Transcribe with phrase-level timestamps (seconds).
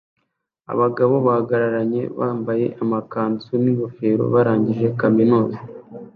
[0.73, 5.57] Abagabo bahagararanye bambaye amakanzu n'ingofero barangije kaminuza